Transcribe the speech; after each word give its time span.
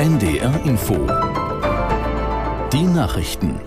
NDR 0.00 0.64
Info. 0.64 0.94
Die 2.72 2.84
Nachrichten. 2.84 3.60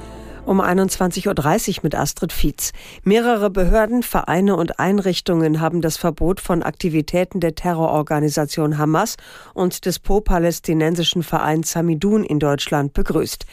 Um 0.48 0.62
21.30 0.62 1.28
Uhr 1.28 1.80
mit 1.84 1.94
Astrid 1.94 2.34
Fietz. 2.34 2.72
Mehrere 3.04 3.52
Behörden, 3.52 4.02
Vereine 4.02 4.56
und 4.56 4.80
Einrichtungen 4.80 5.62
haben 5.62 5.82
das 5.82 5.98
Verbot 5.98 6.42
von 6.42 6.64
Aktivitäten 6.64 7.40
der 7.40 7.54
Terrororganisation 7.54 8.80
Hamas 8.80 9.18
und 9.54 9.86
des 9.86 10.00
pro-palästinensischen 10.00 11.22
Vereins 11.22 11.72
Samidun 11.72 12.24
in 12.24 12.40
Deutschland 12.40 12.94
begrüßt. 12.94 13.46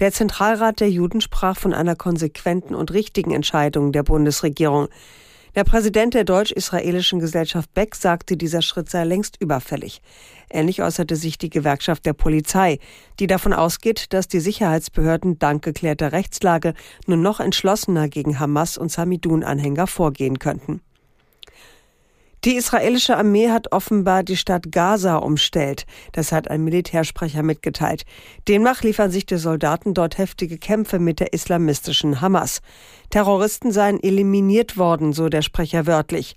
Der 0.00 0.10
Zentralrat 0.10 0.80
der 0.80 0.90
Juden 0.90 1.20
sprach 1.20 1.56
von 1.56 1.72
einer 1.72 1.94
konsequenten 1.94 2.74
und 2.74 2.92
richtigen 2.92 3.30
Entscheidung 3.30 3.92
der 3.92 4.02
Bundesregierung. 4.02 4.88
Der 5.54 5.62
Präsident 5.62 6.14
der 6.14 6.24
deutsch-israelischen 6.24 7.20
Gesellschaft 7.20 7.72
Beck 7.74 7.94
sagte, 7.94 8.36
dieser 8.36 8.60
Schritt 8.60 8.90
sei 8.90 9.04
längst 9.04 9.40
überfällig. 9.40 10.02
Ähnlich 10.50 10.82
äußerte 10.82 11.14
sich 11.14 11.38
die 11.38 11.48
Gewerkschaft 11.48 12.04
der 12.06 12.12
Polizei, 12.12 12.80
die 13.20 13.28
davon 13.28 13.52
ausgeht, 13.52 14.12
dass 14.12 14.26
die 14.26 14.40
Sicherheitsbehörden 14.40 15.38
dank 15.38 15.62
geklärter 15.62 16.10
Rechtslage 16.10 16.74
nun 17.06 17.22
noch 17.22 17.38
entschlossener 17.38 18.08
gegen 18.08 18.40
Hamas 18.40 18.76
und 18.76 18.90
Samidun-Anhänger 18.90 19.86
vorgehen 19.86 20.40
könnten. 20.40 20.80
Die 22.44 22.56
israelische 22.56 23.16
Armee 23.16 23.48
hat 23.48 23.72
offenbar 23.72 24.22
die 24.22 24.36
Stadt 24.36 24.70
Gaza 24.70 25.16
umstellt. 25.16 25.86
Das 26.12 26.30
hat 26.30 26.50
ein 26.50 26.62
Militärsprecher 26.62 27.42
mitgeteilt. 27.42 28.02
Demnach 28.48 28.82
liefern 28.82 29.10
sich 29.10 29.24
die 29.24 29.38
Soldaten 29.38 29.94
dort 29.94 30.18
heftige 30.18 30.58
Kämpfe 30.58 30.98
mit 30.98 31.20
der 31.20 31.32
islamistischen 31.32 32.20
Hamas. 32.20 32.60
Terroristen 33.08 33.72
seien 33.72 33.98
eliminiert 33.98 34.76
worden, 34.76 35.14
so 35.14 35.30
der 35.30 35.40
Sprecher 35.40 35.86
wörtlich. 35.86 36.36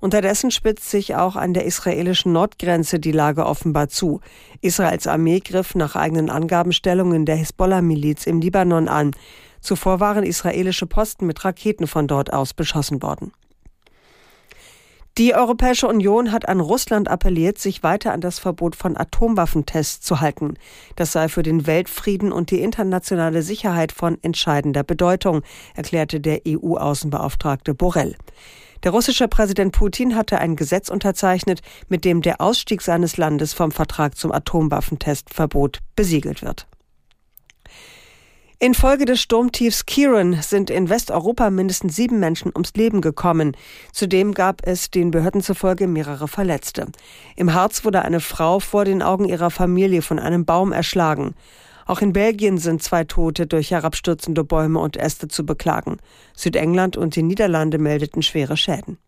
Unterdessen 0.00 0.50
spitzt 0.50 0.90
sich 0.90 1.16
auch 1.16 1.34
an 1.34 1.54
der 1.54 1.64
israelischen 1.64 2.34
Nordgrenze 2.34 3.00
die 3.00 3.12
Lage 3.12 3.46
offenbar 3.46 3.88
zu. 3.88 4.20
Israels 4.60 5.06
Armee 5.06 5.40
griff 5.40 5.74
nach 5.74 5.96
eigenen 5.96 6.28
Angaben 6.28 6.72
Stellungen 6.72 7.24
der 7.24 7.36
Hisbollah-Miliz 7.36 8.26
im 8.26 8.42
Libanon 8.42 8.86
an. 8.86 9.12
Zuvor 9.62 9.98
waren 9.98 10.24
israelische 10.24 10.86
Posten 10.86 11.26
mit 11.26 11.42
Raketen 11.42 11.86
von 11.86 12.06
dort 12.06 12.34
aus 12.34 12.52
beschossen 12.52 13.00
worden. 13.02 13.32
Die 15.18 15.34
Europäische 15.34 15.88
Union 15.88 16.30
hat 16.30 16.48
an 16.48 16.60
Russland 16.60 17.08
appelliert, 17.08 17.58
sich 17.58 17.82
weiter 17.82 18.12
an 18.12 18.20
das 18.20 18.38
Verbot 18.38 18.76
von 18.76 18.96
Atomwaffentests 18.96 20.00
zu 20.06 20.20
halten. 20.20 20.54
Das 20.94 21.10
sei 21.10 21.28
für 21.28 21.42
den 21.42 21.66
Weltfrieden 21.66 22.30
und 22.30 22.52
die 22.52 22.60
internationale 22.60 23.42
Sicherheit 23.42 23.90
von 23.90 24.16
entscheidender 24.22 24.84
Bedeutung, 24.84 25.42
erklärte 25.74 26.20
der 26.20 26.42
EU-Außenbeauftragte 26.46 27.74
Borrell. 27.74 28.14
Der 28.84 28.92
russische 28.92 29.26
Präsident 29.26 29.72
Putin 29.72 30.14
hatte 30.14 30.38
ein 30.38 30.54
Gesetz 30.54 30.88
unterzeichnet, 30.88 31.62
mit 31.88 32.04
dem 32.04 32.22
der 32.22 32.40
Ausstieg 32.40 32.80
seines 32.80 33.16
Landes 33.16 33.54
vom 33.54 33.72
Vertrag 33.72 34.16
zum 34.16 34.30
Atomwaffentestverbot 34.30 35.80
besiegelt 35.96 36.42
wird. 36.42 36.67
Infolge 38.60 39.04
des 39.04 39.20
Sturmtiefs 39.20 39.86
Kiran 39.86 40.42
sind 40.42 40.68
in 40.68 40.88
Westeuropa 40.88 41.48
mindestens 41.48 41.94
sieben 41.94 42.18
Menschen 42.18 42.50
ums 42.52 42.72
Leben 42.74 43.00
gekommen. 43.00 43.56
Zudem 43.92 44.34
gab 44.34 44.66
es 44.66 44.90
den 44.90 45.12
Behörden 45.12 45.42
zufolge 45.42 45.86
mehrere 45.86 46.26
Verletzte. 46.26 46.88
Im 47.36 47.54
Harz 47.54 47.84
wurde 47.84 48.02
eine 48.02 48.18
Frau 48.18 48.58
vor 48.58 48.84
den 48.84 49.00
Augen 49.00 49.26
ihrer 49.26 49.52
Familie 49.52 50.02
von 50.02 50.18
einem 50.18 50.44
Baum 50.44 50.72
erschlagen. 50.72 51.36
Auch 51.86 52.00
in 52.00 52.12
Belgien 52.12 52.58
sind 52.58 52.82
zwei 52.82 53.04
Tote 53.04 53.46
durch 53.46 53.70
herabstürzende 53.70 54.42
Bäume 54.42 54.80
und 54.80 54.96
Äste 54.96 55.28
zu 55.28 55.46
beklagen. 55.46 55.98
Südengland 56.34 56.96
und 56.96 57.14
die 57.14 57.22
Niederlande 57.22 57.78
meldeten 57.78 58.22
schwere 58.22 58.56
Schäden. 58.56 58.98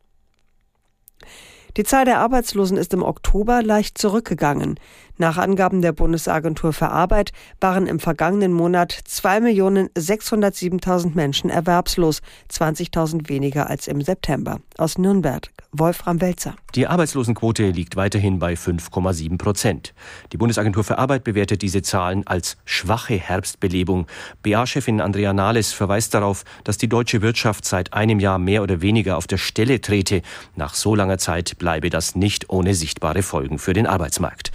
Die 1.77 1.85
Zahl 1.85 2.05
der 2.05 2.19
Arbeitslosen 2.19 2.77
ist 2.77 2.95
im 2.95 3.03
Oktober 3.03 3.63
leicht 3.63 3.97
zurückgegangen. 3.97 4.79
Nach 5.21 5.37
Angaben 5.37 5.83
der 5.83 5.93
Bundesagentur 5.93 6.73
für 6.73 6.89
Arbeit 6.89 7.33
waren 7.61 7.87
im 7.87 8.01
vergangenen 8.01 8.55
Monat 8.55 8.99
2.607.000 9.07 11.15
Menschen 11.15 11.51
erwerbslos, 11.51 12.23
20.000 12.51 13.29
weniger 13.29 13.69
als 13.69 13.87
im 13.87 14.01
September. 14.01 14.61
Aus 14.79 14.97
Nürnberg, 14.97 15.51
Wolfram 15.73 16.23
Welzer. 16.23 16.57
Die 16.75 16.87
Arbeitslosenquote 16.87 17.71
liegt 17.71 17.97
weiterhin 17.97 18.39
bei 18.39 18.55
5,7 18.55 19.37
Prozent. 19.37 19.93
Die 20.33 20.37
Bundesagentur 20.37 20.85
für 20.85 20.99
Arbeit 20.99 21.25
bewertet 21.25 21.63
diese 21.63 21.83
Zahlen 21.83 22.25
als 22.27 22.57
schwache 22.65 23.15
Herbstbelebung. 23.15 24.07
BA-Chefin 24.43 25.01
Andrea 25.01 25.33
Nahles 25.33 25.73
verweist 25.73 26.15
darauf, 26.15 26.45
dass 26.65 26.79
die 26.79 26.89
deutsche 26.89 27.23
Wirtschaft 27.23 27.67
seit 27.67 27.93
einem 27.93 28.21
Jahr 28.21 28.39
mehr 28.39 28.63
oder 28.63 28.81
weniger 28.81 29.19
auf 29.19 29.27
der 29.27 29.37
Stelle 29.37 29.81
trete. 29.81 30.23
Nach 30.57 30.75
so 30.75 30.95
langer 30.95 31.19
Zeit 31.19 31.59
bleibe 31.59 31.91
das 31.91 32.15
nicht 32.15 32.49
ohne 32.51 32.75
sichtbare 32.75 33.23
Folgen 33.23 33.59
für 33.59 33.75
den 33.75 33.87
Arbeitsmarkt. 33.87 34.51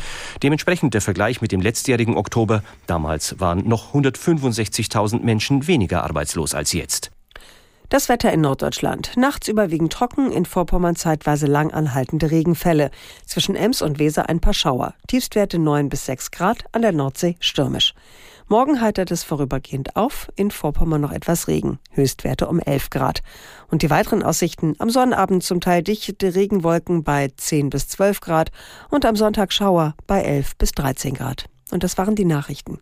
Dementsprechend 0.56 0.94
der 0.94 1.02
Vergleich 1.02 1.42
mit 1.42 1.52
dem 1.52 1.60
letztjährigen 1.60 2.16
Oktober. 2.16 2.64
Damals 2.88 3.42
waren 3.42 3.68
noch 3.68 3.94
165.000 3.94 5.22
Menschen 5.22 5.68
weniger 5.68 6.06
arbeitslos 6.06 6.56
als 6.56 6.72
jetzt. 6.72 7.12
Das 7.96 8.10
Wetter 8.10 8.34
in 8.34 8.42
Norddeutschland. 8.42 9.14
Nachts 9.16 9.48
überwiegend 9.48 9.94
trocken, 9.94 10.30
in 10.30 10.44
Vorpommern 10.44 10.98
zeitweise 10.98 11.48
lang 11.48 11.72
anhaltende 11.72 12.30
Regenfälle. 12.30 12.92
Zwischen 13.26 13.56
Ems 13.56 13.82
und 13.82 14.00
Weser 14.00 14.28
ein 14.28 14.42
paar 14.42 14.54
Schauer. 14.54 14.96
Tiefstwerte 15.08 15.60
9 15.60 15.88
bis 15.88 16.06
6 16.06 16.32
Grad, 16.32 16.66
an 16.74 16.82
der 16.82 16.92
Nordsee 16.92 17.38
stürmisch. 17.40 17.94
Morgen 18.50 18.82
heitert 18.82 19.12
es 19.12 19.24
vorübergehend 19.24 19.96
auf, 19.96 20.30
in 20.36 20.52
Vorpommern 20.52 21.00
noch 21.00 21.14
etwas 21.14 21.48
Regen, 21.48 21.80
Höchstwerte 21.92 22.50
um 22.50 22.60
11 22.60 22.90
Grad. 22.90 23.24
Und 23.70 23.82
die 23.82 23.90
weiteren 23.90 24.24
Aussichten 24.24 24.76
am 24.80 24.90
Sonnabend 24.90 25.44
zum 25.44 25.62
Teil 25.62 25.82
dichte 25.82 26.36
Regenwolken 26.36 27.06
bei 27.06 27.30
10 27.38 27.70
bis 27.70 27.88
12 27.88 28.20
Grad 28.20 28.52
und 28.90 29.06
am 29.06 29.16
Sonntag 29.16 29.54
Schauer 29.54 29.96
bei 30.06 30.22
11 30.22 30.58
bis 30.58 30.72
13 30.74 31.14
Grad. 31.14 31.46
Und 31.72 31.86
das 31.86 31.98
waren 31.98 32.16
die 32.16 32.26
Nachrichten. 32.26 32.82